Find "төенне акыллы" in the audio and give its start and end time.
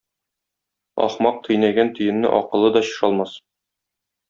1.99-2.73